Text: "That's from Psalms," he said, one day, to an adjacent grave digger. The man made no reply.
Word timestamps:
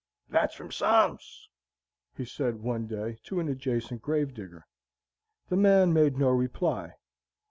"That's 0.29 0.55
from 0.55 0.71
Psalms," 0.71 1.47
he 2.17 2.25
said, 2.25 2.63
one 2.63 2.87
day, 2.87 3.19
to 3.25 3.39
an 3.39 3.47
adjacent 3.47 4.01
grave 4.01 4.33
digger. 4.33 4.65
The 5.49 5.57
man 5.57 5.93
made 5.93 6.17
no 6.17 6.29
reply. 6.31 6.95